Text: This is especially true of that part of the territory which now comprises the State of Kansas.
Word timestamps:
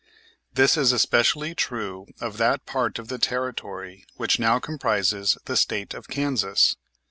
This 0.51 0.77
is 0.77 0.91
especially 0.91 1.53
true 1.53 2.07
of 2.19 2.37
that 2.37 2.65
part 2.65 2.97
of 2.97 3.07
the 3.07 3.19
territory 3.19 4.03
which 4.15 4.39
now 4.39 4.57
comprises 4.57 5.37
the 5.45 5.55
State 5.55 5.93
of 5.93 6.07
Kansas. 6.07 6.75